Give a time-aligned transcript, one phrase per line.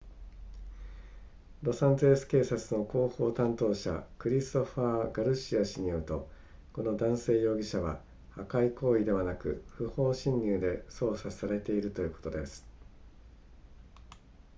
[1.61, 6.27] ロサンゼルス警察の広報担当者クリストファーガルシア氏によると
[6.73, 8.01] この男性容疑者は
[8.31, 12.65] 破壊行為ではなく不法侵入で捜査されているということです